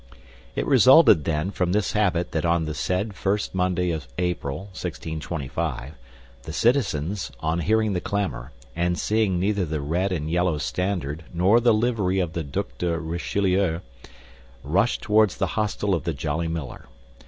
It 0.55 0.65
resulted, 0.65 1.25
then, 1.25 1.51
from 1.51 1.73
this 1.73 1.91
habit 1.91 2.31
that 2.31 2.43
on 2.43 2.65
the 2.65 2.73
said 2.73 3.13
first 3.13 3.53
Monday 3.53 3.91
of 3.91 4.07
April, 4.17 4.61
1625, 4.73 5.93
the 6.41 6.51
citizens, 6.51 7.31
on 7.39 7.59
hearing 7.59 7.93
the 7.93 8.01
clamor, 8.01 8.51
and 8.75 8.97
seeing 8.97 9.39
neither 9.39 9.63
the 9.63 9.79
red 9.79 10.11
and 10.11 10.27
yellow 10.27 10.57
standard 10.57 11.25
nor 11.35 11.59
the 11.59 11.71
livery 11.71 12.17
of 12.17 12.33
the 12.33 12.41
Duc 12.41 12.79
de 12.79 12.97
Richelieu, 12.99 13.81
rushed 14.63 15.03
toward 15.03 15.29
the 15.37 15.49
hostel 15.53 15.93
of 15.93 16.03
the 16.05 16.13
Jolly 16.15 16.47
Miller. 16.47 16.87